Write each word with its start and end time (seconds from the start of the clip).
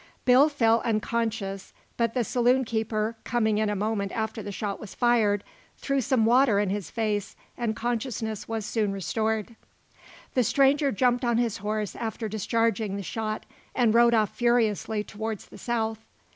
Bill 0.25 0.49
fell 0.49 0.81
unconscious, 0.83 1.73
but 1.95 2.15
the 2.15 2.23
saloon 2.23 2.65
keeper 2.65 3.17
coming 3.23 3.59
in 3.59 3.69
a 3.69 3.75
moment 3.75 4.11
after 4.13 4.41
the 4.41 4.51
shot 4.51 4.79
was 4.79 4.95
fired, 4.95 5.43
threw 5.77 6.01
some 6.01 6.25
water 6.25 6.57
in 6.57 6.71
his 6.71 6.89
face 6.89 7.35
and 7.55 7.75
consciousness 7.75 8.47
was 8.47 8.65
soon 8.65 8.93
restored. 8.93 9.55
The 10.33 10.43
stranger 10.43 10.91
jumped 10.91 11.23
on 11.23 11.37
his 11.37 11.57
horse 11.57 11.95
after 11.95 12.27
discharging 12.27 12.95
the 12.97 13.03
shot 13.03 13.45
and 13.75 13.93
rode 13.93 14.15
off 14.15 14.33
furiously 14.35 15.03
towards 15.03 15.45
the 15.45 15.59
south. 15.59 15.99